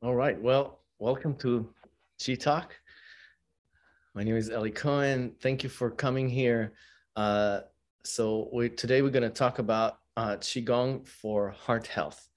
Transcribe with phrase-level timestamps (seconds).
[0.00, 0.40] All right.
[0.40, 1.68] Well, welcome to
[2.24, 2.72] Chi Talk.
[4.14, 5.34] My name is Eli Cohen.
[5.42, 6.74] Thank you for coming here.
[7.16, 7.62] Uh,
[8.04, 12.28] so we, today we're going to talk about uh, qigong for heart health,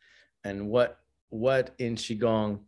[0.43, 2.61] and what what in qigong,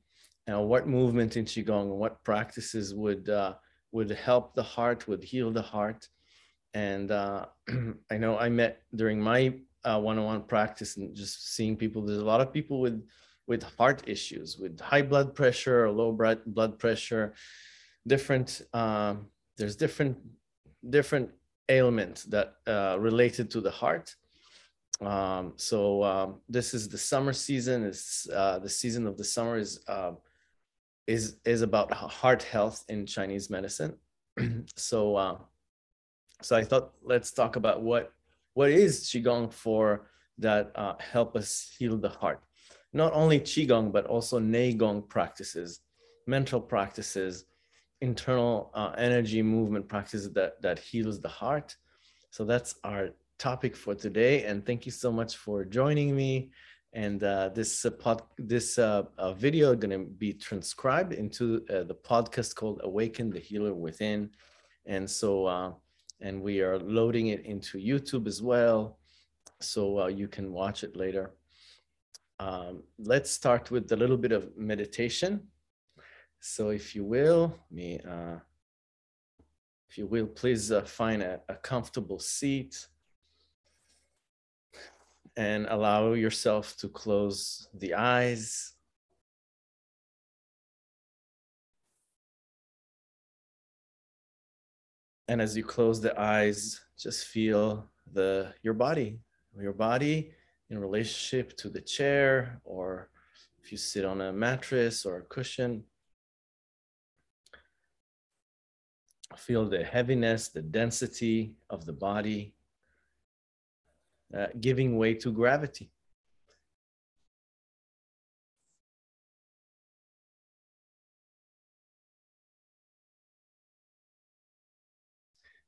[0.46, 3.56] and what movement in qigong, and what practices would uh,
[3.94, 6.08] would help the heart, would heal the heart.
[6.76, 7.48] And uh,
[8.12, 12.06] I know I met during my uh, one-on-one practice and just seeing people.
[12.06, 13.04] There's a lot of people with
[13.48, 16.12] with heart issues, with high blood pressure or low
[16.46, 17.34] blood pressure,
[18.08, 18.62] different.
[18.74, 20.18] Um, there's different
[20.90, 21.30] different
[21.70, 24.16] ailments that uh, related to the heart.
[25.02, 27.84] Um, so um, this is the summer season.
[27.84, 30.14] It's uh, the season of the summer is uh,
[31.08, 33.96] is is about heart health in Chinese medicine.
[34.76, 35.38] so uh,
[36.42, 38.14] so I thought let's talk about what
[38.54, 42.42] what is qigong for that uh, help us heal the heart
[42.94, 45.82] not only qigong but also neigong practices
[46.28, 47.46] mental practices
[48.04, 51.76] internal uh, energy movement practices that that heals the heart.
[52.32, 53.10] So that's our
[53.40, 56.52] topic for today and thank you so much for joining me.
[56.94, 61.84] And uh, this uh, pod, this uh, uh video going to be transcribed into uh,
[61.84, 64.30] the podcast called awaken the healer within.
[64.86, 65.72] And so uh,
[66.22, 69.00] and we are loading it into youtube as well.
[69.62, 71.26] So you can watch it later
[72.40, 75.48] um, let's start with a little bit of meditation.
[76.40, 78.38] So if you will, me, uh,
[79.90, 82.88] if you will, please uh, find a, a comfortable seat
[85.38, 88.74] and allow yourself to close the eyes.
[95.28, 99.20] And as you close the eyes, just feel the your body,
[99.58, 100.32] your body
[100.74, 103.10] in relationship to the chair or
[103.62, 105.84] if you sit on a mattress or a cushion.
[109.38, 112.56] Feel the heaviness, the density of the body,
[114.36, 115.92] uh, giving way to gravity.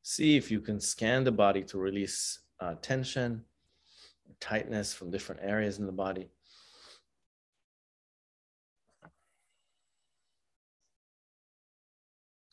[0.01, 3.43] See if you can scan the body to release uh, tension
[4.39, 6.29] tightness from different areas in the body.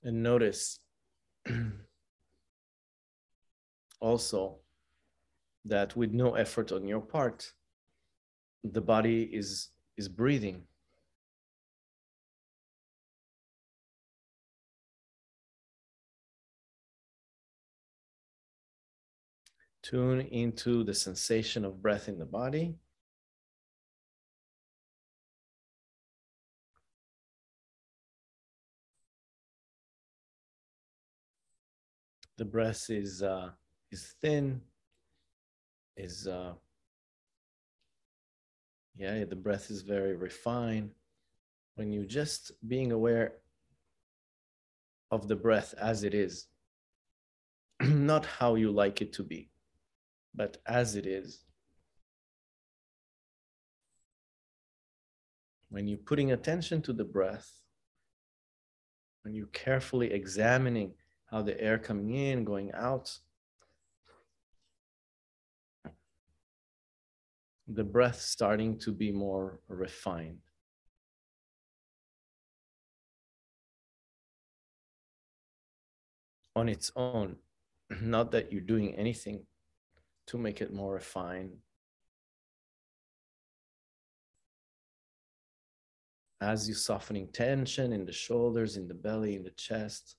[0.04, 0.81] And notice
[4.00, 4.59] also
[5.65, 7.53] that with no effort on your part,
[8.64, 10.62] the body is, is breathing.
[19.82, 22.76] Tune into the sensation of breath in the body.
[32.37, 33.50] The breath is uh,
[33.91, 34.60] is thin,
[35.97, 36.54] is uh,
[38.97, 40.91] yeah, the breath is very refined.
[41.75, 43.34] When you just being aware
[45.10, 46.47] of the breath as it is,
[47.81, 49.51] not how you like it to be
[50.34, 51.44] but as it is.
[55.69, 57.50] When you're putting attention to the breath,
[59.22, 60.93] when you're carefully examining
[61.31, 63.19] how the air coming in, going out,
[67.66, 70.38] the breath starting to be more refined.
[76.54, 77.37] On its own,
[78.03, 79.47] not that you're doing anything
[80.32, 81.59] to make it more refined.
[86.41, 90.16] As you're softening tension in the shoulders, in the belly, in the chest.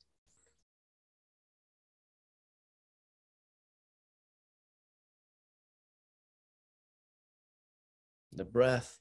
[8.33, 8.99] The breath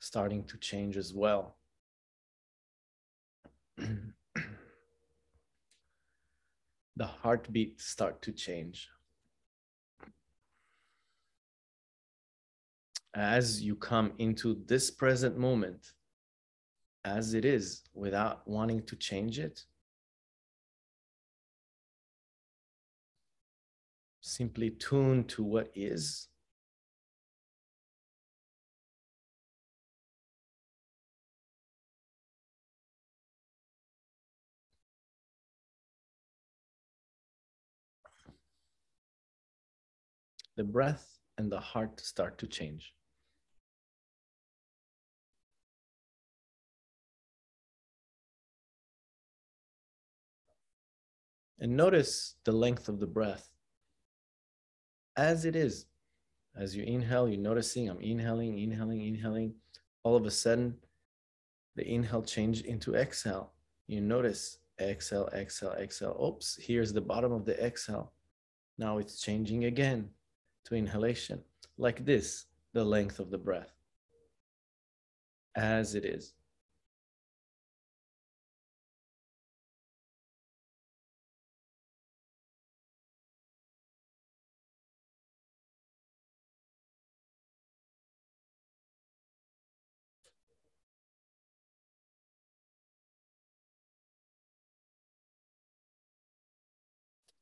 [0.00, 1.56] starting to change as well.
[6.96, 8.88] the heartbeat start to change.
[13.18, 15.92] As you come into this present moment
[17.04, 19.64] as it is without wanting to change it,
[24.20, 26.28] simply tune to what is.
[40.56, 42.92] The breath and the heart start to change.
[51.60, 53.50] And notice the length of the breath
[55.16, 55.86] as it is.
[56.56, 59.54] As you inhale, you're noticing I'm inhaling, inhaling, inhaling.
[60.04, 60.76] All of a sudden,
[61.76, 63.52] the inhale change into exhale.
[63.86, 66.16] You notice exhale, exhale, exhale.
[66.22, 68.12] Oops, here's the bottom of the exhale.
[68.78, 70.10] Now it's changing again
[70.64, 71.42] to inhalation,
[71.76, 73.72] like this, the length of the breath,
[75.56, 76.34] as it is.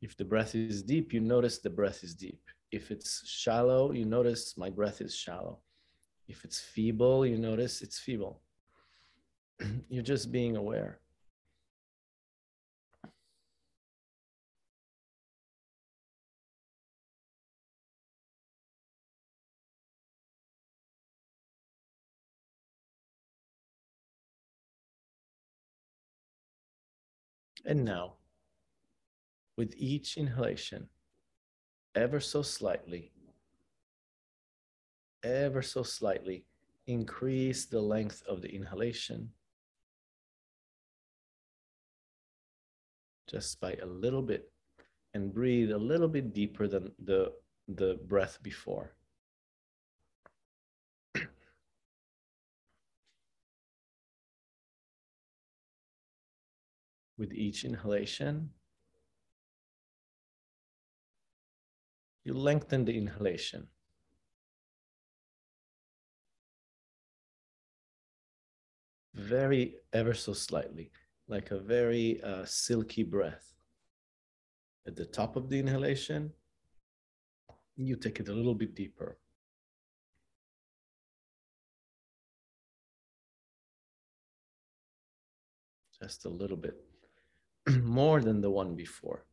[0.07, 2.41] If the breath is deep, you notice the breath is deep.
[2.71, 5.59] If it's shallow, you notice my breath is shallow.
[6.29, 8.41] If it's feeble, you notice it's feeble.
[9.89, 11.01] You're just being aware.
[27.65, 28.13] And now,
[29.57, 30.89] with each inhalation,
[31.95, 33.13] ever so slightly,
[35.23, 36.45] ever so slightly,
[36.87, 39.31] increase the length of the inhalation
[43.29, 44.51] just by a little bit
[45.15, 47.33] and breathe a little bit deeper than the,
[47.69, 48.93] the breath before.
[57.19, 58.51] With each inhalation,
[62.27, 63.69] you lengthen the inhalation.
[69.15, 70.91] Very, ever so slightly,
[71.29, 73.55] like a very uh, silky breath.
[74.89, 76.33] At the top of the inhalation,
[77.77, 79.19] you take it a little bit deeper.
[86.03, 86.77] Just a little bit
[87.85, 89.25] more than the one before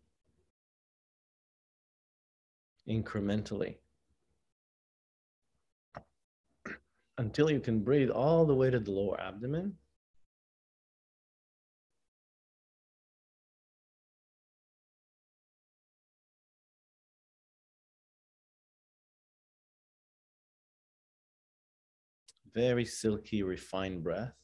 [2.88, 3.78] incrementally
[7.18, 9.78] until you can breathe all the way to the lower abdomen.
[22.54, 24.43] Very silky, refined breath.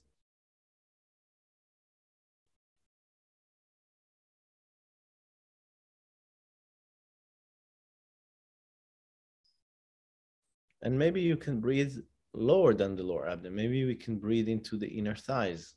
[10.82, 11.98] And maybe you can breathe
[12.34, 13.56] lower than the lower abdomen.
[13.56, 15.76] Maybe we can breathe into the inner thighs.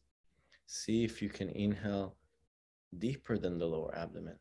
[0.67, 2.17] See if you can inhale
[2.99, 4.39] deeper than the lower abdomen.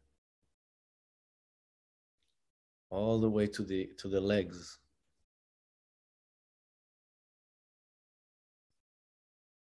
[2.90, 4.78] All the way to the to the legs.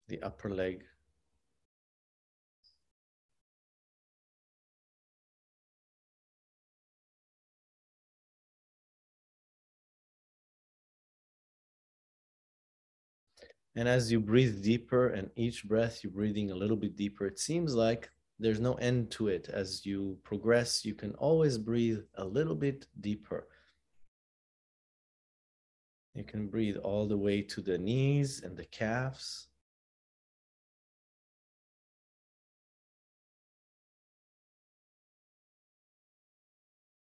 [0.08, 0.84] The upper leg.
[13.76, 17.38] And as you breathe deeper, and each breath you're breathing a little bit deeper, it
[17.38, 19.50] seems like there's no end to it.
[19.50, 23.46] As you progress, you can always breathe a little bit deeper.
[26.14, 29.48] You can breathe all the way to the knees and the calves.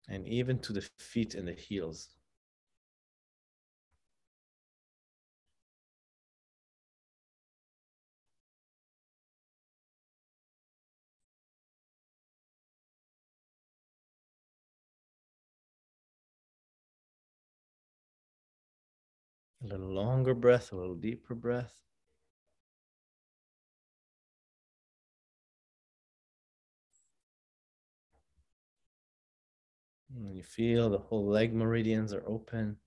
[0.09, 2.09] And even to the feet and the heels.
[19.65, 21.81] A little longer breath, a little deeper breath.
[30.15, 32.77] And you feel the whole leg meridians are open.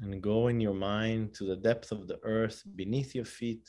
[0.00, 3.68] And go in your mind to the depth of the earth beneath your feet.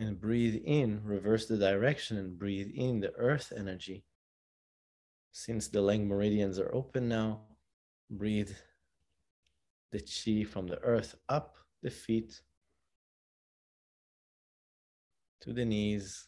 [0.00, 4.04] And breathe in, reverse the direction, and breathe in the earth energy.
[5.32, 7.42] Since the leg meridians are open now,
[8.10, 8.50] breathe
[9.92, 12.40] the chi from the earth up the feet
[15.40, 16.26] to the knees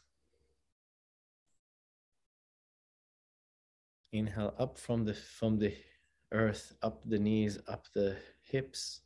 [4.12, 5.74] Inhale up from the from the
[6.32, 9.00] earth, up the knees, up the hips.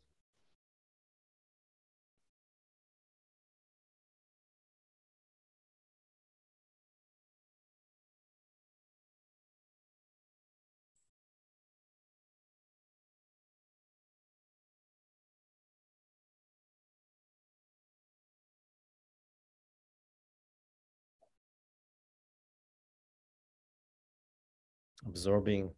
[25.07, 25.71] absorbing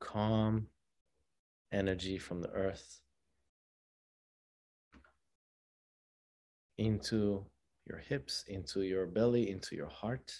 [0.00, 0.66] calm
[1.72, 3.00] energy from the earth
[6.78, 7.44] into
[7.86, 10.32] your hips, into your belly, into your heart.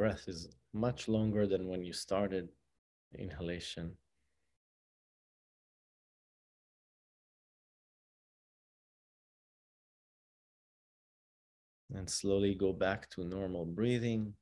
[0.00, 2.48] Breath is much longer than when you started
[3.18, 3.92] inhalation.
[11.94, 14.32] And slowly go back to normal breathing.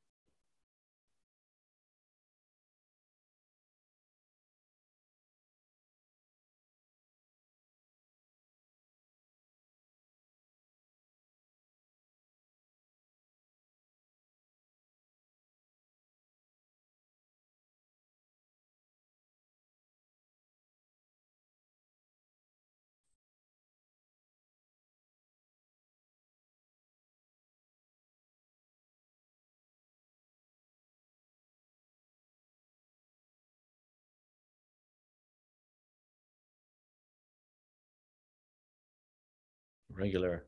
[39.99, 40.45] Regular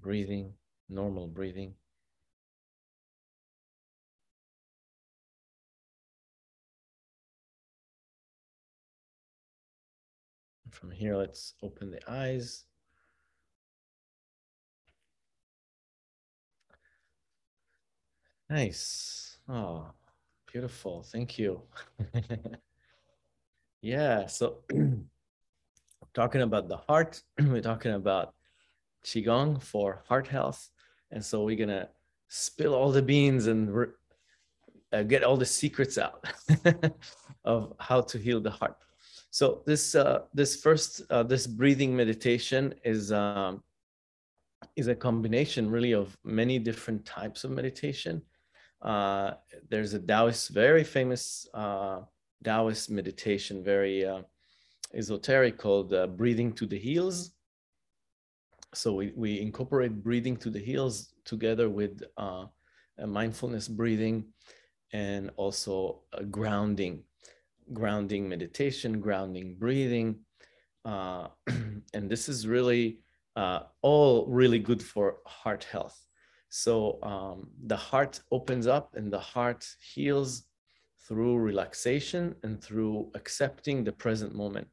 [0.00, 0.52] breathing,
[0.88, 1.74] normal breathing.
[10.70, 12.64] From here, let's open the eyes.
[18.48, 19.38] Nice.
[19.48, 19.90] Oh,
[20.52, 21.02] beautiful.
[21.02, 21.62] Thank you.
[23.82, 24.26] yeah.
[24.26, 24.58] So,
[26.14, 28.35] talking about the heart, we're talking about
[29.06, 30.68] qigong for heart health,
[31.12, 31.88] and so we're gonna
[32.28, 33.62] spill all the beans and
[34.92, 36.26] uh, get all the secrets out
[37.44, 38.76] of how to heal the heart.
[39.30, 43.62] So this uh, this first uh, this breathing meditation is um,
[44.74, 48.22] is a combination really of many different types of meditation.
[48.82, 49.32] Uh,
[49.68, 52.00] there's a Taoist, very famous uh,
[52.44, 54.22] Taoist meditation, very uh,
[54.94, 57.35] esoteric called uh, breathing to the heels.
[58.76, 62.44] So we, we incorporate breathing to the heels together with uh,
[63.04, 64.26] mindfulness breathing
[64.92, 67.02] and also grounding,
[67.72, 70.16] grounding meditation, grounding breathing.
[70.84, 71.28] Uh,
[71.94, 73.00] and this is really
[73.34, 75.98] uh, all really good for heart health.
[76.50, 80.44] So um, the heart opens up and the heart heals
[81.08, 84.68] through relaxation and through accepting the present moment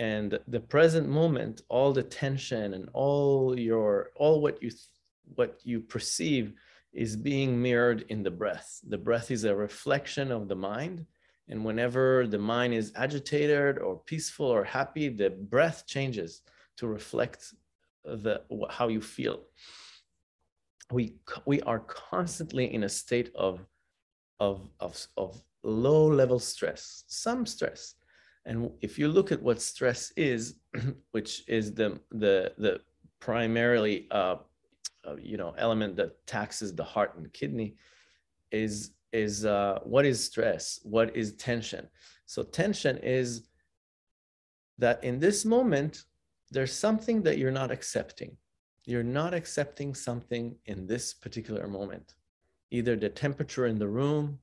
[0.00, 4.70] and the present moment all the tension and all your all what you
[5.36, 6.54] what you perceive
[6.92, 8.80] is being mirrored in the breath.
[8.88, 11.06] The breath is a reflection of the mind
[11.48, 16.40] and whenever the mind is agitated or peaceful or happy the breath changes
[16.78, 17.52] to reflect
[18.04, 18.40] the
[18.70, 19.42] how you feel.
[20.90, 23.66] We we are constantly in a state of
[24.40, 27.96] of of, of low level stress some stress
[28.46, 30.56] and if you look at what stress is,
[31.12, 32.80] which is the the the
[33.20, 34.36] primarily uh,
[35.06, 37.76] uh, you know element that taxes the heart and kidney,
[38.50, 40.80] is is uh, what is stress?
[40.84, 41.88] What is tension?
[42.26, 43.42] So tension is
[44.78, 46.04] that in this moment
[46.50, 48.36] there's something that you're not accepting.
[48.84, 52.14] You're not accepting something in this particular moment,
[52.70, 54.38] either the temperature in the room,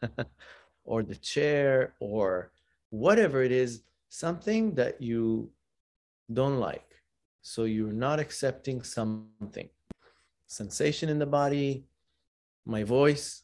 [0.84, 2.52] or the chair, or
[2.94, 5.50] whatever it is, something that you
[6.32, 6.90] don't like.
[7.42, 9.68] So you're not accepting something.
[10.46, 11.84] Sensation in the body,
[12.64, 13.42] my voice,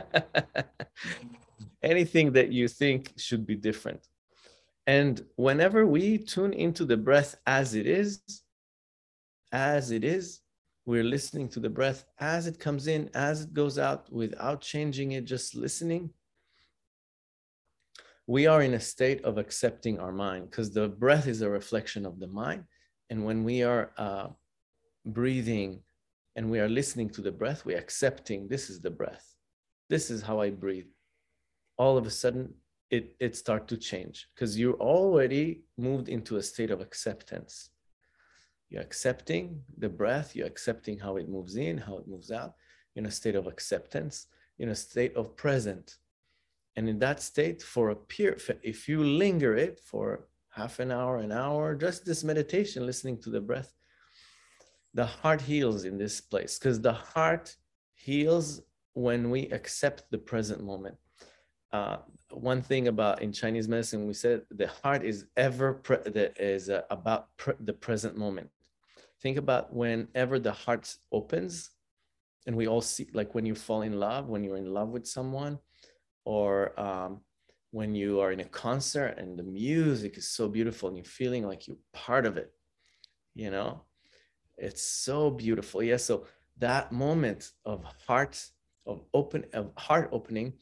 [1.82, 4.08] anything that you think should be different.
[4.86, 8.22] And whenever we tune into the breath as it is,
[9.52, 10.40] as it is,
[10.86, 15.12] we're listening to the breath as it comes in, as it goes out, without changing
[15.12, 16.10] it, just listening
[18.26, 22.06] we are in a state of accepting our mind because the breath is a reflection
[22.06, 22.64] of the mind.
[23.10, 24.28] And when we are uh,
[25.04, 25.80] breathing
[26.36, 29.34] and we are listening to the breath, we're accepting this is the breath.
[29.90, 30.86] This is how I breathe.
[31.76, 32.54] All of a sudden,
[32.90, 37.70] it, it start to change because you're already moved into a state of acceptance.
[38.70, 42.54] You're accepting the breath, you're accepting how it moves in, how it moves out,
[42.96, 44.26] in a state of acceptance,
[44.58, 45.96] in a state of present.
[46.76, 51.18] And in that state, for a period, if you linger it for half an hour,
[51.18, 53.72] an hour, just this meditation, listening to the breath,
[54.92, 57.56] the heart heals in this place because the heart
[57.94, 58.62] heals
[58.94, 60.96] when we accept the present moment.
[61.72, 61.96] Uh,
[62.30, 66.70] one thing about in Chinese medicine, we said the heart is ever pre- the, is
[66.70, 68.48] uh, about pre- the present moment.
[69.20, 71.70] Think about whenever the heart opens,
[72.46, 75.06] and we all see like when you fall in love, when you're in love with
[75.06, 75.58] someone,
[76.24, 77.20] or um,
[77.70, 81.44] when you are in a concert and the music is so beautiful and you're feeling
[81.46, 82.52] like you're part of it,
[83.34, 83.82] you know,
[84.56, 85.82] it's so beautiful.
[85.82, 85.96] Yeah.
[85.96, 86.26] So
[86.58, 88.42] that moment of heart,
[88.86, 90.52] of open, of heart opening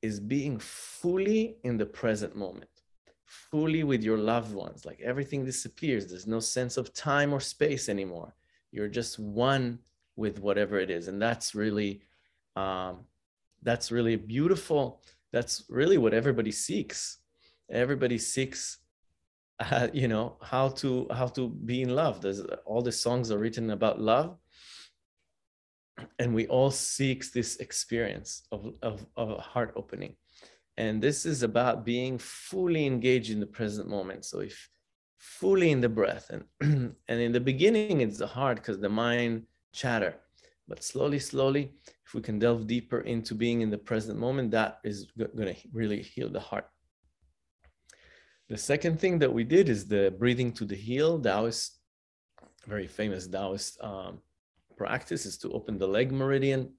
[0.00, 2.70] is being fully in the present moment,
[3.26, 4.84] fully with your loved ones.
[4.84, 6.08] Like everything disappears.
[6.08, 8.34] There's no sense of time or space anymore.
[8.70, 9.78] You're just one
[10.16, 11.08] with whatever it is.
[11.08, 12.02] And that's really,
[12.56, 13.00] um,
[13.62, 15.02] that's really beautiful.
[15.32, 17.18] That's really what everybody seeks.
[17.70, 18.78] Everybody seeks
[19.70, 22.20] uh, you know how to how to be in love.
[22.20, 24.36] There's all the songs are written about love.
[26.18, 30.16] And we all seek this experience of, of, of heart opening.
[30.76, 34.24] And this is about being fully engaged in the present moment.
[34.24, 34.68] So if
[35.18, 36.44] fully in the breath and
[37.08, 40.16] and in the beginning it's hard because the mind chatter
[40.72, 41.64] but slowly slowly
[42.06, 45.56] if we can delve deeper into being in the present moment that is going to
[45.80, 46.66] really heal the heart
[48.52, 51.78] the second thing that we did is the breathing to the heel, Taoist,
[52.66, 54.18] very famous Taoist um,
[54.76, 56.74] practice is to open the leg meridian.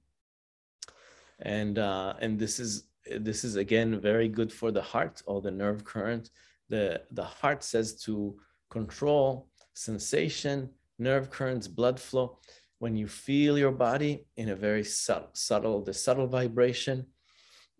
[1.40, 2.84] And, uh, and this is,
[3.18, 6.30] this is again, very good for the heart, or the nerve current.
[6.68, 8.36] The, the heart says to
[8.70, 12.38] control sensation, nerve currents, blood flow.
[12.78, 17.06] When you feel your body in a very subtle, subtle the subtle vibration,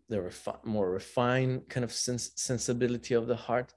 [0.08, 3.74] the refi- more refined kind of sens- sensibility of the heart,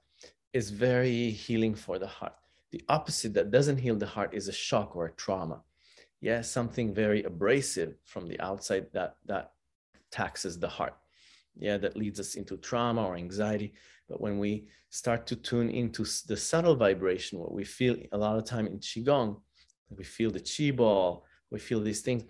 [0.52, 2.34] is very healing for the heart.
[2.70, 5.62] The opposite that doesn't heal the heart is a shock or a trauma.
[6.20, 9.52] Yeah, something very abrasive from the outside that that
[10.10, 10.96] taxes the heart.
[11.56, 13.74] Yeah, that leads us into trauma or anxiety.
[14.08, 18.38] But when we start to tune into the subtle vibration, what we feel a lot
[18.38, 19.40] of time in qigong,
[19.96, 22.24] we feel the chi ball, we feel these things.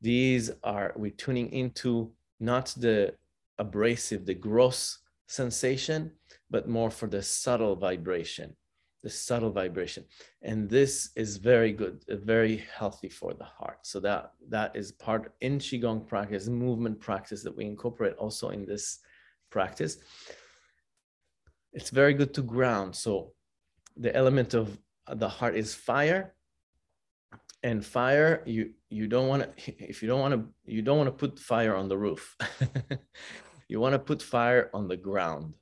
[0.00, 3.14] These are we're tuning into not the
[3.58, 4.98] abrasive, the gross
[5.28, 6.12] sensation,
[6.50, 8.54] but more for the subtle vibration,
[9.02, 10.04] the subtle vibration.
[10.42, 13.78] And this is very good, uh, very healthy for the heart.
[13.82, 18.66] So that that is part in Qigong practice, movement practice that we incorporate also in
[18.66, 18.98] this
[19.50, 19.98] practice.
[21.72, 22.94] It's very good to ground.
[22.94, 23.32] So
[23.96, 26.34] the element of the heart is fire.
[27.64, 31.08] And fire, you you don't want to if you don't want to you don't want
[31.08, 32.36] to put fire on the roof.
[33.68, 35.54] you want to put fire on the ground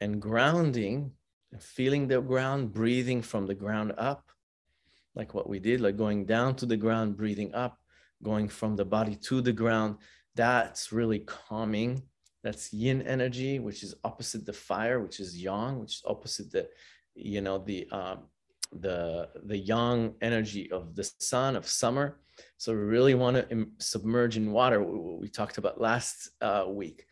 [0.00, 1.12] and grounding,
[1.58, 4.30] feeling the ground, breathing from the ground up,
[5.14, 7.78] like what we did, like going down to the ground, breathing up,
[8.22, 9.96] going from the body to the ground.
[10.34, 12.02] That's really calming.
[12.42, 16.68] That's yin energy, which is opposite the fire, which is yang, which is opposite the,
[17.14, 18.28] you know, the um,
[18.72, 22.18] the the yang energy of the sun of summer.
[22.56, 24.82] So we really want to submerge in water.
[24.82, 27.06] We, we talked about last uh, week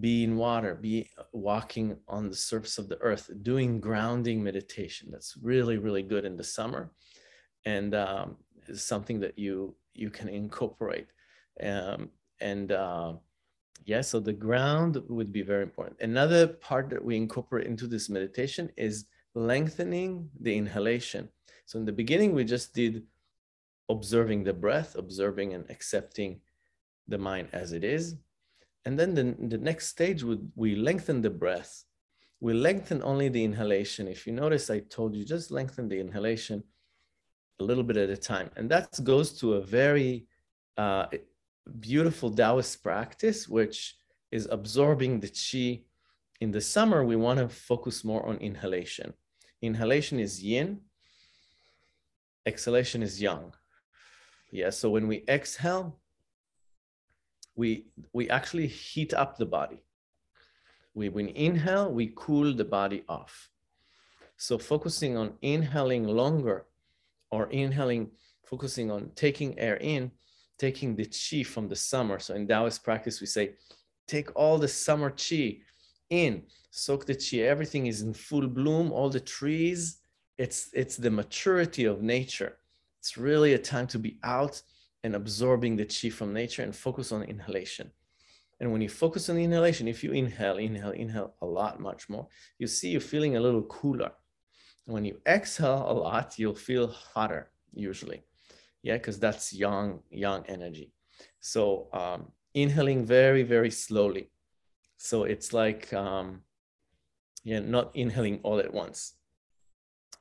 [0.00, 5.08] be in water, be walking on the surface of the earth, doing grounding meditation.
[5.10, 6.90] That's really, really good in the summer,
[7.64, 8.36] and um,
[8.68, 11.08] is something that you you can incorporate.
[11.62, 13.14] Um, and uh,
[13.84, 16.00] yeah, so the ground would be very important.
[16.00, 21.28] Another part that we incorporate into this meditation is lengthening the inhalation.
[21.66, 23.04] So in the beginning, we just did
[23.88, 26.40] observing the breath, observing and accepting
[27.08, 28.16] the mind as it is
[28.84, 31.84] and then the, the next stage would we lengthen the breath.
[32.40, 34.08] We lengthen only the inhalation.
[34.08, 36.64] If you notice, I told you just lengthen the inhalation
[37.60, 38.50] a little bit at a time.
[38.56, 40.26] And that goes to a very
[40.76, 41.06] uh,
[41.78, 43.94] beautiful Taoist practice, which
[44.32, 45.84] is absorbing the chi.
[46.40, 49.14] In the summer, we want to focus more on inhalation.
[49.62, 50.80] Inhalation is yin,
[52.44, 53.52] exhalation is yang.
[54.50, 55.98] Yeah, so when we exhale,
[57.54, 59.84] we we actually heat up the body
[60.94, 63.48] We, when inhale, we cool the body off.
[64.36, 66.66] So focusing on inhaling longer
[67.30, 68.10] or inhaling,
[68.44, 70.10] focusing on taking air in,
[70.58, 72.18] taking the chi from the summer.
[72.18, 73.54] So in Taoist practice, we say,
[74.06, 75.60] take all the summer chi
[76.10, 76.42] in,
[76.72, 77.38] soak the chi.
[77.38, 79.98] Everything is in full bloom, all the trees.
[80.38, 82.56] It's, it's the maturity of nature.
[82.98, 84.60] It's really a time to be out
[85.04, 87.90] and absorbing the chi from nature and focus on inhalation.
[88.58, 92.08] And when you focus on the inhalation, if you inhale, inhale, inhale a lot, much
[92.08, 92.26] more,
[92.58, 94.12] you see you're feeling a little cooler.
[94.86, 98.22] When you exhale a lot, you'll feel hotter usually.
[98.82, 100.90] Yeah, because that's yang, yang energy.
[101.40, 104.30] So um, inhaling very, very slowly.
[104.96, 106.42] So it's like, um,
[107.44, 109.14] yeah, not inhaling all at once.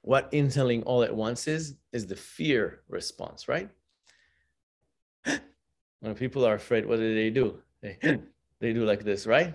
[0.01, 3.69] What inhaling all at once is, is the fear response, right?
[5.99, 7.59] when people are afraid, what do they do?
[7.81, 7.97] They,
[8.59, 9.53] they do like this, right?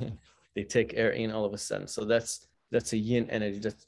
[0.54, 1.86] they take air in all of a sudden.
[1.86, 3.58] So that's that's a yin energy.
[3.58, 3.86] That's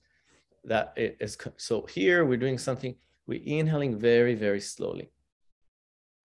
[0.64, 2.94] that is so here we're doing something.
[3.26, 5.10] We're inhaling very, very slowly.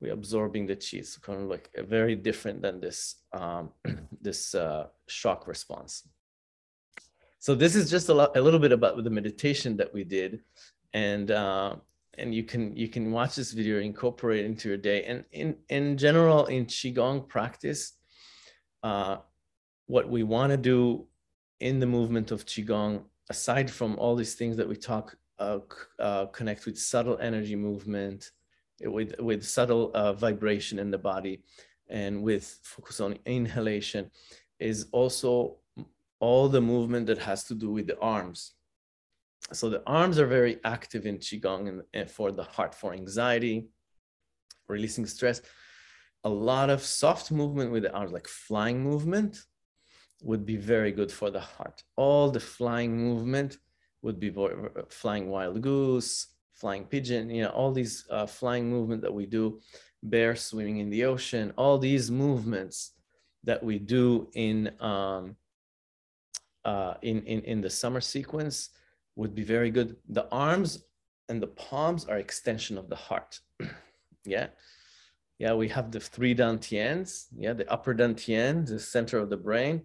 [0.02, 1.02] We're absorbing the chi.
[1.02, 3.72] So kind of like very different than this um,
[4.22, 6.08] this uh, shock response.
[7.40, 10.42] So this is just a, lot, a little bit about the meditation that we did,
[10.94, 11.76] and uh,
[12.18, 15.04] and you can you can watch this video incorporate into your day.
[15.06, 17.94] And in in general in qigong practice
[18.84, 19.18] uh,
[19.88, 21.08] what we want to do
[21.62, 25.60] in the movement of qigong aside from all these things that we talk uh,
[26.00, 28.32] uh, connect with subtle energy movement
[28.82, 31.44] with with subtle uh, vibration in the body
[31.90, 34.12] and with focus on inhalation
[34.60, 35.58] is also
[36.20, 38.54] all the movement that has to do with the arms.
[39.54, 43.70] So the arms are very active in qigong and, and, for the heart for anxiety
[44.68, 45.42] releasing stress.
[46.24, 49.42] A lot of soft movement with the arms like flying movement
[50.22, 51.82] would be very good for the heart.
[51.96, 53.58] All the flying movement
[54.02, 54.34] would be
[54.90, 56.28] flying wild goose
[56.60, 59.60] flying pigeon you know all these uh, flying movement that we do
[60.04, 62.92] bear swimming in the ocean all these movements
[63.46, 65.36] that we do in um,
[66.66, 68.70] uh, in, in in the summer sequence
[69.16, 69.96] would be very good.
[70.10, 70.84] The arms
[71.28, 73.40] and the palms are extension of the heart.
[74.26, 74.48] yeah.
[75.38, 77.28] Yeah, we have the three dantians.
[77.38, 79.84] Yeah, the upper dantian, the center of the brain.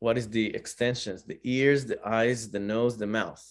[0.00, 1.22] What is the extensions?
[1.22, 3.44] The ears, the eyes, the nose, the mouth.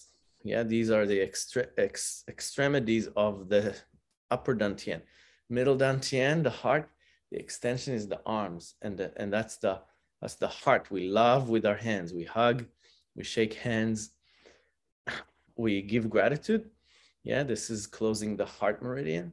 [0.44, 3.74] Yeah, these are the extre ex extremities of the
[4.30, 5.02] upper dantian.
[5.48, 6.88] Middle dantian, the heart.
[7.30, 9.80] The extension is the arms, and the, and that's the
[10.22, 10.88] that's the heart.
[10.88, 12.14] We love with our hands.
[12.14, 12.64] We hug,
[13.16, 14.10] we shake hands,
[15.56, 16.70] we give gratitude.
[17.24, 19.32] Yeah, this is closing the heart meridian.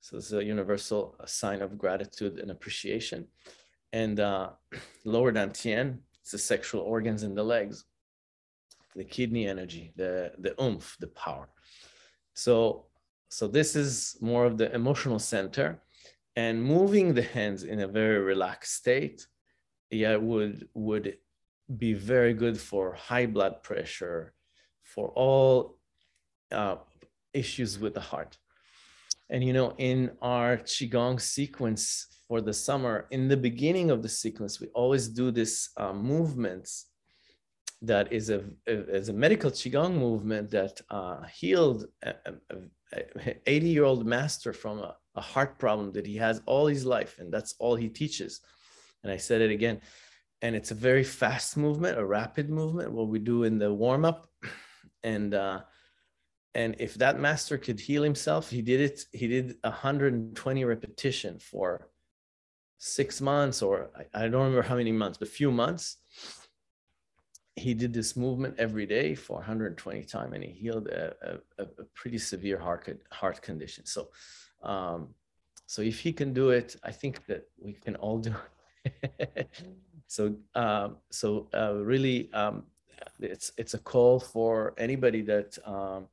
[0.00, 3.26] So it's a universal sign of gratitude and appreciation.
[3.92, 4.50] And uh,
[5.04, 7.84] lower dantian, it's the sexual organs in the legs,
[8.94, 11.48] the kidney energy, the, the oomph, the power.
[12.32, 12.86] So,
[13.28, 15.82] so this is more of the emotional center
[16.36, 19.26] and moving the hands in a very relaxed state
[19.90, 21.16] yeah would would
[21.76, 24.34] be very good for high blood pressure
[24.82, 25.78] for all
[26.52, 26.76] uh,
[27.32, 28.38] issues with the heart.
[29.28, 34.08] And you know, in our qigong sequence for the summer, in the beginning of the
[34.08, 36.86] sequence, we always do this uh, movements
[37.82, 42.14] that is a, is a medical qigong movement that uh, healed a,
[43.46, 47.16] 80 year old master from a, a heart problem that he has all his life,
[47.18, 48.40] and that's all he teaches.
[49.02, 49.80] And I said it again,
[50.42, 52.92] and it's a very fast movement, a rapid movement.
[52.92, 54.28] What we do in the warm up
[55.02, 55.60] and uh,
[56.56, 59.04] and if that master could heal himself, he did it.
[59.12, 61.90] He did 120 repetition for
[62.78, 65.98] six months, or I, I don't remember how many months, but few months.
[67.56, 71.14] He did this movement every day for 120 time, and he healed a,
[71.58, 73.84] a, a pretty severe heart heart condition.
[73.84, 74.08] So,
[74.62, 75.14] um,
[75.66, 78.55] so if he can do it, I think that we can all do it.
[80.06, 82.64] so, uh, so uh, really, um,
[83.20, 86.06] it's it's a call for anybody that um,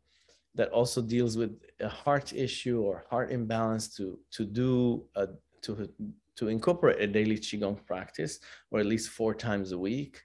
[0.56, 5.28] that also deals with a heart issue or heart imbalance to to do a,
[5.62, 5.90] to
[6.36, 8.40] to incorporate a daily qigong practice
[8.72, 10.22] or at least four times a week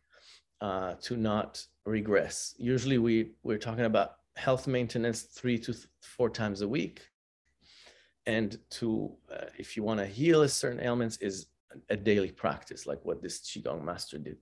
[0.61, 2.55] uh, to not regress.
[2.59, 7.03] Usually we we're talking about health maintenance three to th- four times a week,
[8.27, 11.47] and to uh, if you want to heal a certain ailments is
[11.89, 14.39] a daily practice like what this qigong master did.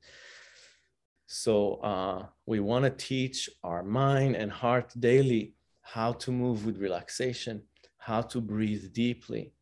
[1.27, 6.79] So uh, we want to teach our mind and heart daily how to move with
[6.79, 7.63] relaxation,
[7.99, 9.53] how to breathe deeply,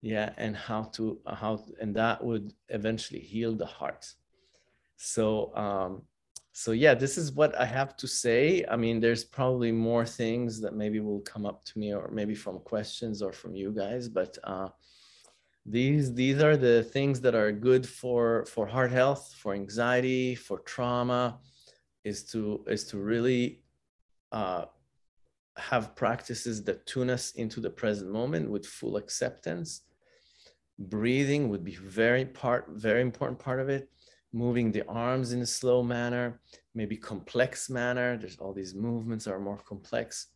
[0.00, 4.04] yeah, and how to how and that would eventually heal the heart.
[4.96, 6.02] so um,
[6.56, 8.64] so yeah, this is what I have to say.
[8.70, 12.34] I mean, there's probably more things that maybe will come up to me, or maybe
[12.34, 14.08] from questions or from you guys.
[14.08, 14.68] But uh,
[15.66, 20.58] these these are the things that are good for for heart health, for anxiety, for
[20.60, 21.38] trauma,
[22.04, 23.62] is to is to really
[24.32, 24.66] uh,
[25.56, 29.82] have practices that tune us into the present moment with full acceptance.
[30.78, 33.88] Breathing would be very part very important part of it
[34.34, 36.40] moving the arms in a slow manner,
[36.74, 38.18] maybe complex manner.
[38.18, 40.26] There's all these movements are more complex.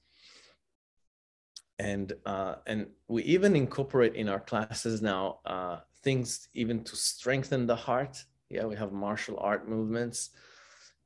[1.78, 7.66] And, uh, and we even incorporate in our classes now uh, things even to strengthen
[7.66, 8.22] the heart.
[8.50, 10.30] Yeah, we have martial art movements.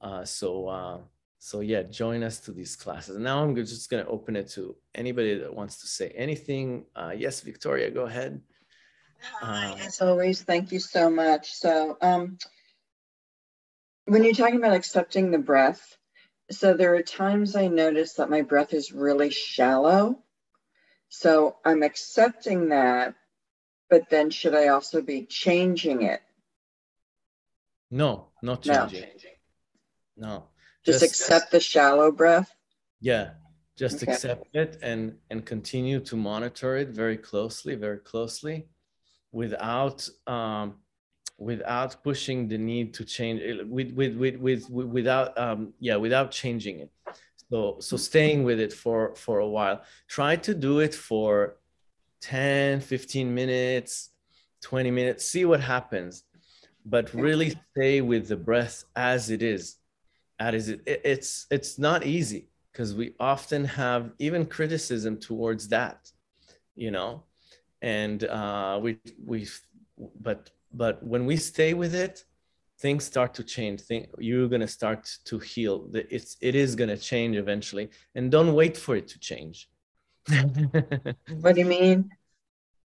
[0.01, 0.99] Uh, so, uh,
[1.39, 3.19] so yeah, join us to these classes.
[3.19, 6.85] Now I'm just going to open it to anybody that wants to say anything.
[6.95, 8.41] Uh, yes, Victoria, go ahead.
[9.41, 11.53] Hi, as always, thank you so much.
[11.55, 12.39] So, um,
[14.07, 15.97] when you're talking about accepting the breath,
[16.51, 20.23] so there are times I notice that my breath is really shallow.
[21.15, 23.15] So I'm accepting that,
[23.91, 26.23] but then should I also be changing it?
[27.91, 29.05] No, not changing.
[30.17, 30.29] No.
[30.29, 30.45] no.
[30.87, 32.51] Just, just, accept the shallow breath.
[33.03, 33.33] Yeah.
[33.77, 34.13] Just okay.
[34.13, 38.69] accept it and and continue to monitor it very closely, very closely
[39.33, 40.77] without um
[41.37, 46.81] without pushing the need to change with with with, with, without um yeah without changing
[46.81, 46.91] it
[47.53, 49.83] so so staying with it for for a while.
[50.09, 51.57] Try to do it for
[52.23, 54.11] 10 15 minutes
[54.63, 56.25] 20 minutes see what happens.
[56.85, 59.77] But really stay with the breath as it is
[60.39, 66.11] as it it's it's not easy because we often have even criticism towards that
[66.75, 67.25] you know?
[67.83, 69.47] And uh we we
[70.21, 72.25] but but when we stay with it
[72.83, 76.91] things start to change Think, you're going to start to heal it's it is going
[76.91, 79.59] to change eventually and don't wait for it to change.
[81.43, 82.11] What do you mean?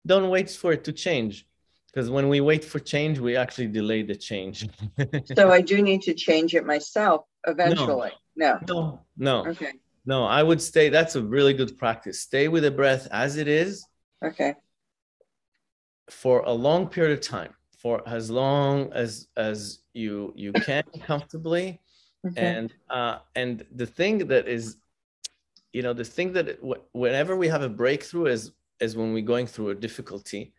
[0.06, 1.48] Don't wait for it to change
[1.88, 4.58] because when we wait for change we actually delay the change.
[5.38, 7.20] So i do need to change it myself
[7.54, 8.14] eventually.
[8.36, 8.52] No.
[8.68, 8.80] No.
[9.30, 9.36] No.
[9.54, 9.74] Okay.
[10.12, 12.18] No i would stay that's a really good practice.
[12.30, 13.72] Stay with the breath as it is
[14.30, 14.52] okay.
[16.24, 17.54] for a long period of time
[17.84, 21.80] for as long as as you you can comfortably.
[22.26, 22.56] Okay.
[22.56, 24.78] and uh and the thing that is
[25.74, 26.58] you know the thing that
[26.94, 30.54] whenever we have a breakthrough is is when we're going through a difficulty.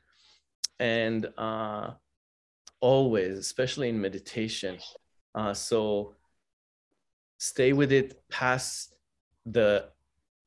[0.79, 1.93] And uh
[2.81, 4.79] always especially in meditation
[5.35, 6.15] uh so
[7.39, 8.97] stay with it past
[9.47, 9.89] the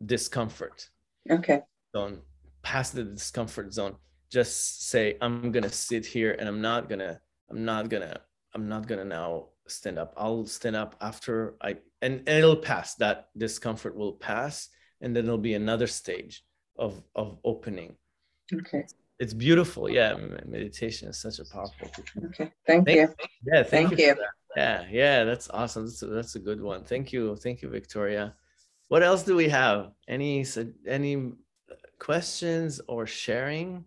[0.06, 0.90] discomfort.
[1.32, 1.62] Okay.
[1.96, 2.22] Zone
[2.62, 3.96] past the discomfort zone
[4.32, 8.20] just say i'm gonna sit here and i'm not gonna i'm not gonna
[8.54, 10.14] i'm not gonna now stand up.
[10.18, 12.96] I'll stand up after i and, and it'll pass.
[12.96, 14.70] That discomfort will pass
[15.02, 16.44] and then there'll be another stage
[16.78, 17.96] of of opening.
[18.54, 18.86] Okay.
[19.20, 19.90] It's beautiful.
[19.90, 21.90] Yeah meditation is such a powerful
[22.26, 22.52] okay.
[22.66, 23.14] Thank, thank you.
[23.46, 24.16] yeah thank, thank you, you.
[24.56, 25.86] yeah yeah that's awesome.
[25.86, 26.84] That's a, that's a good one.
[26.84, 28.36] Thank you thank you victoria.
[28.90, 29.92] What else do we have?
[30.08, 30.46] Any
[30.88, 31.34] any
[32.00, 33.84] questions or sharing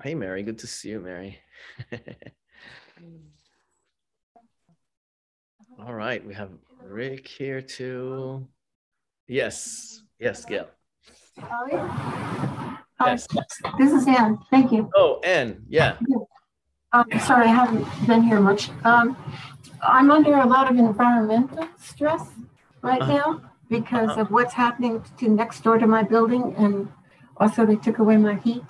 [0.00, 0.44] Hey, Mary.
[0.44, 1.40] Good to see you, Mary.
[5.84, 6.24] All right.
[6.24, 8.46] We have Rick here too.
[9.26, 10.04] Yes.
[10.20, 10.68] Yes, Gail.
[11.40, 12.78] Hi.
[13.04, 13.26] Yes.
[13.76, 14.38] This is Anne.
[14.52, 14.88] Thank you.
[14.94, 15.64] Oh, Anne.
[15.68, 15.96] Yeah.
[16.92, 18.70] Um, sorry, I haven't been here much.
[18.84, 19.16] Um,
[19.82, 22.22] I'm under a lot of environmental stress
[22.82, 23.12] right uh-huh.
[23.12, 24.20] now because uh-huh.
[24.20, 26.54] of what's happening to next door to my building.
[26.56, 26.88] And
[27.38, 28.62] also, they took away my heat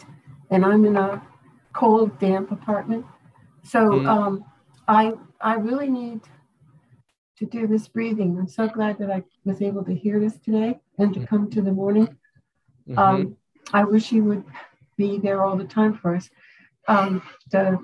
[0.51, 1.23] and I'm in a
[1.73, 3.05] cold, damp apartment.
[3.63, 4.09] So mm.
[4.09, 4.45] um,
[4.87, 6.21] I I really need
[7.39, 8.37] to do this breathing.
[8.39, 11.63] I'm so glad that I was able to hear this today and to come to
[11.63, 12.09] the morning.
[12.89, 12.99] Mm-hmm.
[12.99, 13.37] Um,
[13.73, 14.45] I wish you would
[14.97, 16.29] be there all the time for us.
[16.89, 17.79] Um, the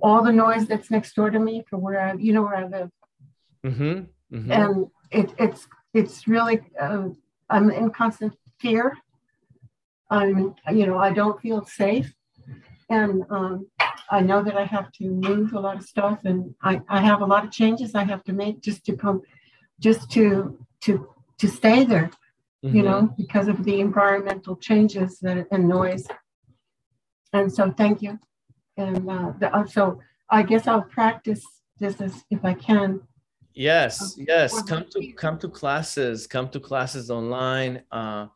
[0.00, 2.66] all the noise that's next door to me for where I, you know, where I
[2.66, 2.90] live,
[3.66, 4.36] mm-hmm.
[4.36, 4.52] Mm-hmm.
[4.52, 7.08] and it, it's it's really uh,
[7.50, 8.96] I'm in constant fear
[10.10, 12.12] I'm, you know, I don't feel safe.
[12.90, 13.66] And um,
[14.10, 17.22] I know that I have to move a lot of stuff and I, I have
[17.22, 19.22] a lot of changes I have to make just to come,
[19.80, 22.10] just to, to, to stay there,
[22.64, 22.76] mm-hmm.
[22.76, 26.06] you know, because of the environmental changes that, and noise.
[27.32, 28.18] And so thank you.
[28.76, 31.44] And uh, the, uh, so I guess I'll practice
[31.78, 33.00] this as, if I can.
[33.54, 34.62] Yes, yes.
[34.62, 36.26] Come to come to classes.
[36.26, 37.82] Come to classes online.
[37.90, 38.26] Uh,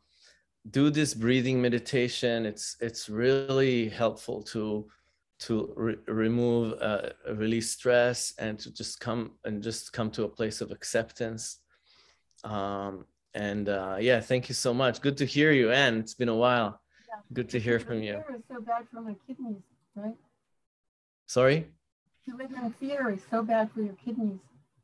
[0.69, 4.85] do this breathing meditation it's it's really helpful to
[5.39, 10.27] to re- remove uh, release stress and to just come and just come to a
[10.27, 11.59] place of acceptance.
[12.43, 15.01] Um, and uh, yeah thank you so much.
[15.01, 16.81] Good to hear you and it's been a while.
[17.07, 17.21] Yeah.
[17.33, 18.21] good to hear from you.
[18.47, 19.61] so bad for my kidneys
[19.95, 20.15] right?
[21.27, 21.67] Sorry?
[22.27, 24.39] In fear is so bad for your kidneys.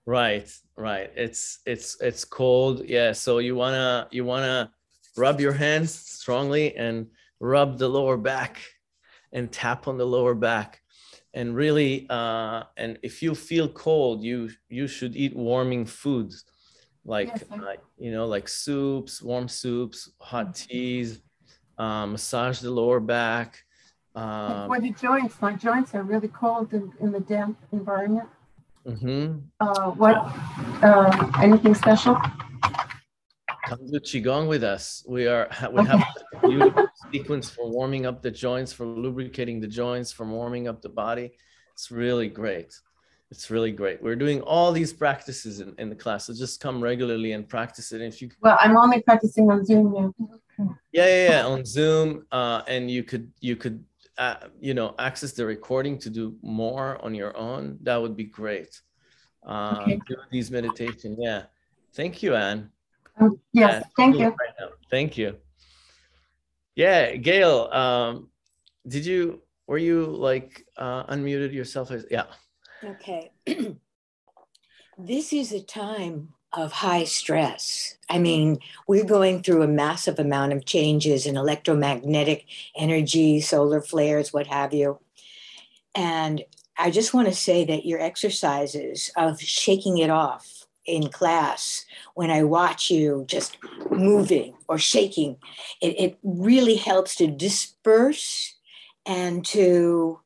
[0.06, 1.12] Right right.
[1.16, 2.86] It's it's it's cold.
[2.86, 4.72] Yeah so you wanna you wanna
[5.18, 7.08] rub your hands strongly and
[7.40, 8.62] rub the lower back
[9.32, 10.82] and tap on the lower back
[11.34, 16.46] and really uh, and if you feel cold you you should eat warming foods
[17.04, 20.70] like yes, uh, you know like soups warm soups hot mm-hmm.
[20.70, 21.22] teas
[21.78, 23.64] uh, massage the lower back
[24.16, 28.30] um, for the joints my joints are really cold in, in the damp environment
[28.88, 29.38] mm-hmm.
[29.60, 30.16] uh, what
[30.84, 32.18] uh, anything special
[33.66, 35.04] come do qigong with us.
[35.08, 39.68] We are we have a beautiful sequence for warming up the joints for lubricating the
[39.68, 41.34] joints for warming up the body.
[41.74, 42.74] It's really great.
[43.32, 44.02] It's really great.
[44.02, 47.92] We're doing all these practices in, in the class so just come regularly and practice
[47.92, 48.02] it.
[48.02, 50.14] If you well i'm only practicing on zoom now.
[50.92, 53.84] Yeah yeah, yeah on zoom uh, and you could you could
[54.18, 57.78] uh, you know access the recording to do more on your own.
[57.82, 58.82] That would be great.
[59.46, 60.00] Uh, okay.
[60.08, 61.44] do these meditation yeah.
[61.94, 62.72] Thank you anne
[63.20, 64.28] um, yes, yeah, thank you.
[64.28, 65.36] Right thank you.
[66.76, 68.30] Yeah, Gail, um,
[68.88, 71.92] did you, were you like uh, unmuted yourself?
[72.12, 72.26] Yeah.
[72.84, 73.32] Okay.
[74.98, 77.98] this is a time of high stress.
[78.10, 84.32] I mean, we're going through a massive amount of changes in electromagnetic energy, solar flares,
[84.32, 85.00] what have you.
[85.94, 86.44] And
[86.78, 90.55] I just want to say that your exercises of shaking it off
[90.86, 93.58] in class when I watch you just
[93.90, 95.38] moving or shaking.
[95.82, 98.56] It, it really helps to disperse
[99.06, 100.20] and to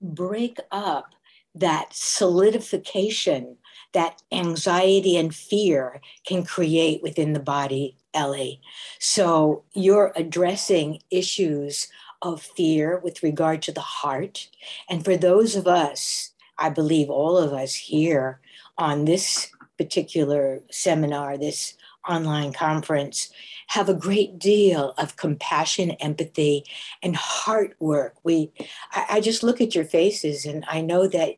[0.00, 1.14] break up
[1.54, 3.56] that solidification
[3.92, 8.60] that anxiety and fear can create within the body, Ellie.
[8.98, 11.88] So you're addressing issues
[12.22, 14.48] of fear with regard to the heart.
[14.88, 18.40] And for those of us, I believe all of us here
[18.78, 21.74] on this particular seminar, this
[22.08, 23.30] online conference,
[23.68, 26.64] have a great deal of compassion, empathy,
[27.02, 28.16] and heart work.
[28.24, 28.50] We,
[28.90, 31.36] I, I just look at your faces and I know that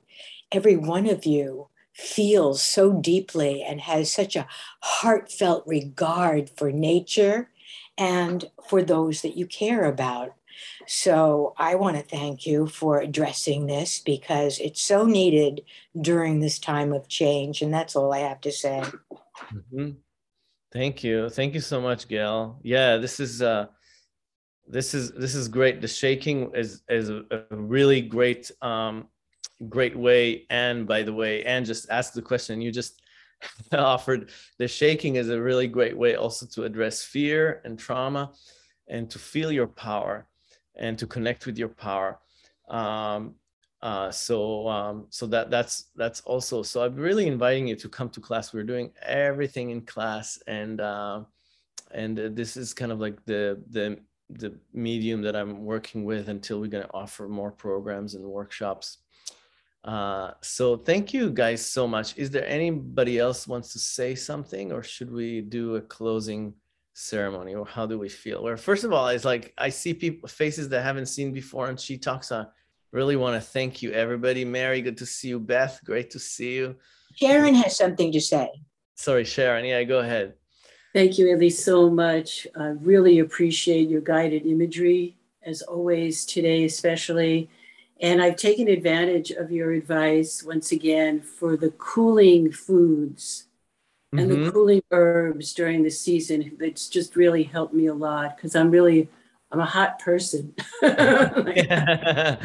[0.51, 4.49] every one of you feels so deeply and has such a
[4.81, 7.51] heartfelt regard for nature
[7.97, 10.35] and for those that you care about.
[10.87, 15.63] So I want to thank you for addressing this because it's so needed
[16.01, 17.63] during this time of change.
[17.63, 18.83] And that's all I have to say.
[19.53, 19.91] Mm-hmm.
[20.73, 21.29] Thank you.
[21.29, 22.59] Thank you so much, Gail.
[22.63, 23.67] Yeah, this is uh
[24.67, 25.81] this is this is great.
[25.81, 29.09] The shaking is is a, really great um
[29.69, 30.47] great way.
[30.51, 33.01] And by the way, and just ask the question you just
[33.73, 34.31] offered.
[34.59, 38.33] The shaking is a really great way also to address fear and trauma
[38.89, 40.27] and to feel your power
[40.77, 42.19] and to connect with your power.
[42.69, 43.35] Um,
[43.83, 48.09] uh, so um, so that that's that's also so I'm really inviting you to come
[48.11, 48.55] to class.
[48.55, 51.25] We're doing everything in class, and uh,
[51.91, 53.99] and this is kind of like the the
[54.31, 58.99] the medium that I'm working with until we're going to offer more programs and workshops.
[59.85, 62.17] Uh, so thank you guys so much.
[62.17, 66.55] Is there anybody else wants to say something, or should we do a closing?
[66.95, 68.43] Ceremony or how do we feel?
[68.43, 71.69] Where first of all it's like i see people faces that I haven't seen before
[71.69, 72.47] and she talks i
[72.93, 74.45] really want to thank you everybody.
[74.45, 75.41] Mary good to see you.
[75.41, 76.77] Beth great to see you.
[77.17, 78.49] Sharon has something to say.
[78.95, 79.65] Sorry sharon.
[79.65, 80.35] Yeah go ahead.
[80.95, 82.47] Thank you ellie so much.
[82.57, 87.51] I really appreciate your guided imagery as always today especially.
[88.01, 93.47] And i've taken advantage of your advice once again for the cooling foods
[94.19, 94.45] and mm-hmm.
[94.45, 96.57] the cooling herbs during the season.
[96.61, 99.09] It's just really helped me a lot because I'm really
[99.51, 100.55] I'm a hot person.
[100.83, 102.37] yeah.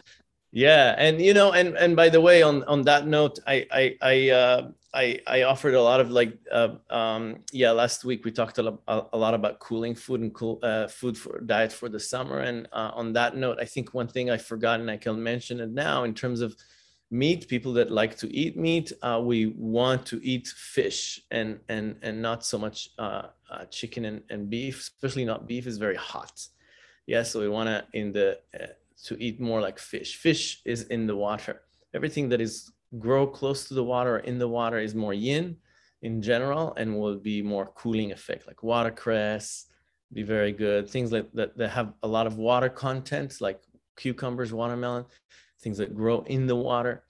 [0.52, 3.96] yeah, and you know, and and by the way, on on that note, I I
[4.00, 8.30] I uh, I, I offered a lot of like uh, um, yeah last week we
[8.30, 11.88] talked a, lot, a lot about cooling food and cool uh, food for diet for
[11.88, 14.98] the summer and uh, on that note I think one thing I forgot and I
[14.98, 16.54] can mention it now in terms of
[17.12, 21.96] meat people that like to eat meat uh, we want to eat fish and and
[22.02, 25.96] and not so much uh, uh, chicken and, and beef especially not beef is very
[25.96, 26.46] hot.
[27.06, 28.66] Yeah so we want to in the uh,
[29.04, 30.16] to eat more like fish.
[30.16, 31.62] Fish is in the water.
[31.92, 35.56] Everything that is grow close to the water or in the water is more yin
[36.02, 39.66] in general and will be more cooling effect like watercress
[40.12, 40.88] be very good.
[40.88, 43.60] Things like that that have a lot of water content like
[43.96, 45.04] cucumbers, watermelon,
[45.62, 47.04] things that grow in the water.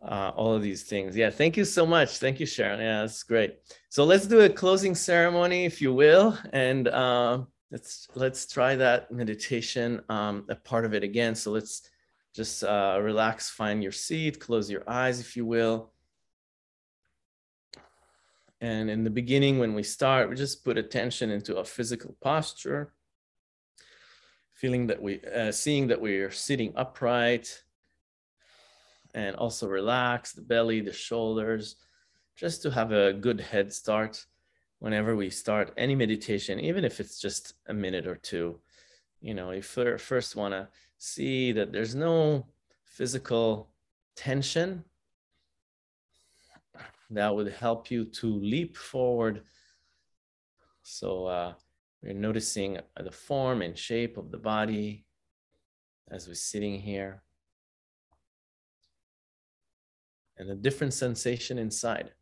[0.00, 1.16] Uh, all of these things.
[1.16, 2.18] Yeah, thank you so much.
[2.18, 2.78] Thank you, Sharon.
[2.78, 3.58] Yeah, that's great.
[3.88, 7.40] So let's do a closing ceremony, if you will, and uh,
[7.72, 11.34] let's let's try that meditation, um, a part of it again.
[11.34, 11.90] So let's
[12.32, 15.90] just uh, relax, find your seat, close your eyes, if you will.
[18.60, 22.92] And in the beginning, when we start, we just put attention into a physical posture,
[24.58, 27.62] feeling that we, uh, seeing that we are sitting upright,
[29.14, 31.76] and also relax the belly, the shoulders,
[32.34, 34.26] just to have a good head start
[34.80, 38.58] whenever we start any meditation, even if it's just a minute or two.
[39.20, 42.44] You know, you first want to see that there's no
[42.84, 43.70] physical
[44.16, 44.84] tension
[47.10, 49.42] that would help you to leap forward.
[50.82, 51.54] So uh,
[52.02, 55.04] we're noticing uh, the form and shape of the body
[56.10, 57.22] as we're sitting here
[60.38, 62.12] and a different sensation inside.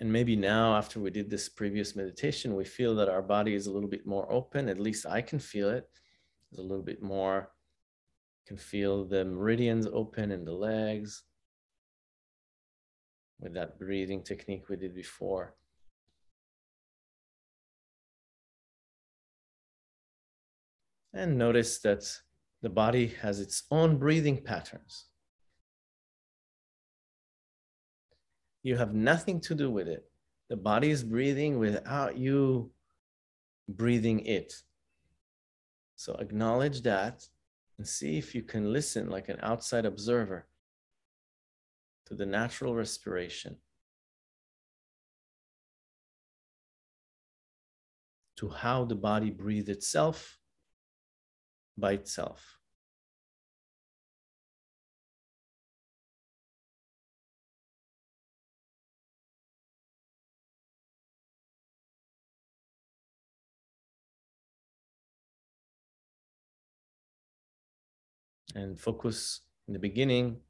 [0.00, 3.66] And maybe now, after we did this previous meditation, we feel that our body is
[3.66, 4.68] a little bit more open.
[4.68, 5.88] At least I can feel it.
[6.50, 7.50] It's a little bit more,
[8.46, 11.24] can feel the meridians open in the legs
[13.40, 15.54] with that breathing technique we did before.
[21.18, 22.04] And notice that
[22.62, 25.06] the body has its own breathing patterns.
[28.62, 30.04] You have nothing to do with it.
[30.48, 32.70] The body is breathing without you
[33.68, 34.54] breathing it.
[35.96, 37.26] So acknowledge that
[37.78, 40.46] and see if you can listen like an outside observer
[42.06, 43.56] to the natural respiration,
[48.36, 50.37] to how the body breathes itself
[51.78, 52.54] by itself.
[68.54, 70.40] and focus in the beginning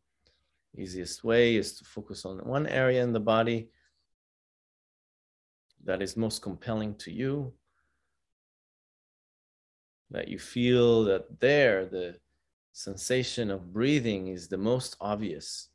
[0.76, 3.68] Easiest way is to focus on one area in the body
[5.82, 7.52] that is most compelling to you.
[10.10, 12.16] That you feel that there, the
[12.72, 15.68] sensation of breathing is the most obvious.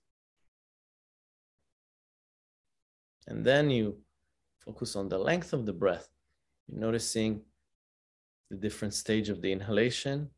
[3.28, 3.98] And then you
[4.66, 6.08] focus on the length of the breath.
[6.68, 7.42] You're noticing
[8.50, 10.30] the different stage of the inhalation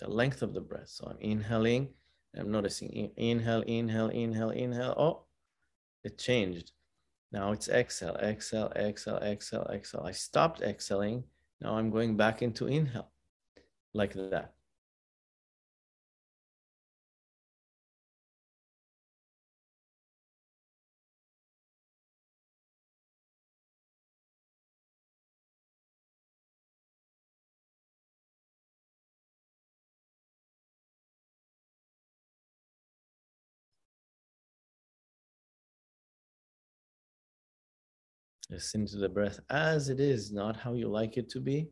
[0.00, 0.88] the length of the breath.
[0.88, 1.90] So I'm inhaling,
[2.36, 4.94] I'm noticing inhale, inhale, inhale, inhale.
[4.96, 5.24] Oh,
[6.02, 6.72] it changed.
[7.32, 10.02] Now it's exhale, exhale, exhale, exhale, exhale.
[10.04, 11.24] I stopped exhaling.
[11.60, 13.12] Now I'm going back into inhale
[13.94, 14.54] like that.
[38.50, 41.68] Listen to the breath as it is, not how you like it to be.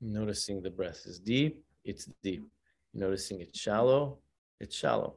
[0.00, 2.48] Noticing the breath is deep, it's deep.
[2.94, 4.18] Noticing it's shallow,
[4.58, 5.16] it's shallow.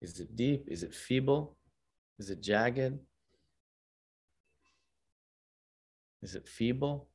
[0.00, 0.64] Is it deep?
[0.68, 1.56] Is it feeble?
[2.18, 2.98] Is it jagged?
[6.22, 7.08] Is it feeble?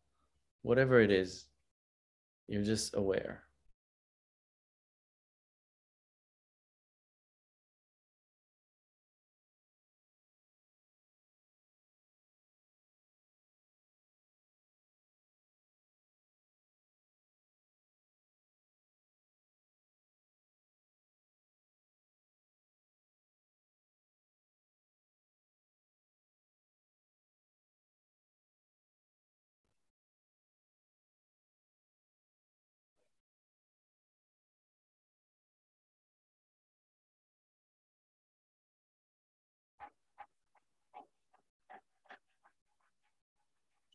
[0.62, 1.46] Whatever it is,
[2.48, 3.44] you're just aware.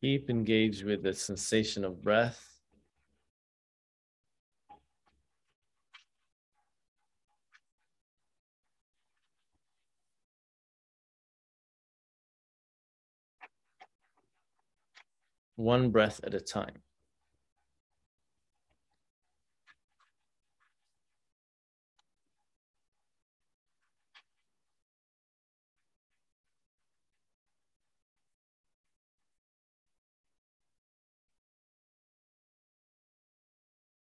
[0.01, 2.61] Keep engaged with the sensation of breath.
[15.57, 16.81] One breath at a time.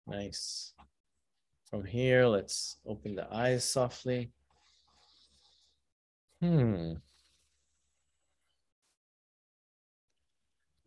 [0.10, 0.74] Nice.
[1.70, 4.32] From here, let's open the eyes softly.
[6.41, 6.93] Hmm.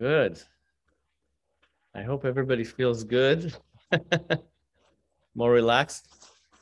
[0.01, 0.43] Good.
[1.95, 3.55] I hope everybody feels good,
[5.37, 6.09] more relaxed.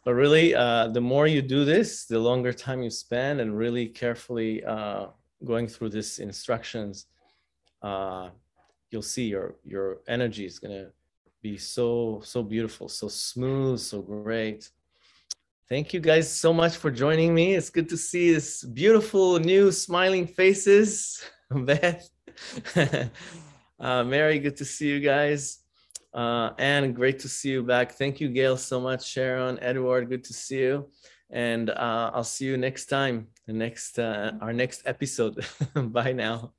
[0.05, 3.87] But really, uh, the more you do this, the longer time you spend and really
[3.87, 5.07] carefully uh,
[5.45, 7.07] going through these instructions,
[7.83, 8.31] uh,
[8.91, 10.91] you'll see your your energy is gonna
[11.43, 14.71] be so so beautiful, so smooth, so great.
[15.69, 17.55] Thank you guys so much for joining me.
[17.55, 21.23] It's good to see this beautiful new smiling faces.
[21.51, 22.11] Beth,
[23.81, 25.59] uh, Mary, good to see you guys.
[26.13, 27.93] Uh, and great to see you back.
[27.93, 29.07] Thank you, Gail, so much.
[29.07, 30.91] Sharon, Edward, good to see you.
[31.31, 35.47] And uh, I'll see you next time, the next uh, our next episode.
[35.75, 36.53] Bye now.